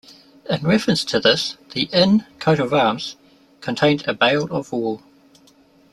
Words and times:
In 0.49 0.63
reference 0.63 1.05
to 1.05 1.19
this, 1.19 1.57
the 1.75 1.83
Inn 1.93 2.25
coat 2.39 2.59
of 2.59 2.73
arms 2.73 3.17
contained 3.59 4.03
a 4.07 4.15
bale 4.15 4.45
of 4.51 4.71
wool. 4.71 5.03